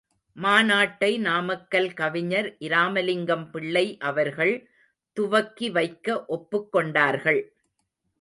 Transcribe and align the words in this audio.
மாநாட்டை 0.35 1.09
நாமக்கல் 1.19 1.89
கவிஞர் 1.93 2.55
இராமலிங்கம்பிள்ளை 2.59 3.83
அவர்கள் 3.99 4.53
துவக்கி 5.17 5.69
வைக்க 5.69 6.25
ஒப்புக்கொண்டார்கள். 6.29 7.41